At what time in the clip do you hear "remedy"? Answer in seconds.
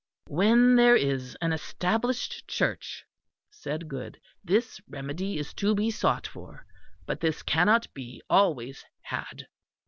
4.87-5.37